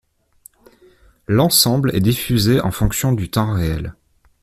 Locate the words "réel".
3.53-3.93